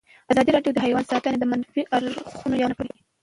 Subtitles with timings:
[0.31, 2.93] ازادي راډیو د حیوان ساتنه د منفي اړخونو یادونه کړې.